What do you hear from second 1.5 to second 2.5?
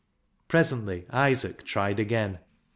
tried again.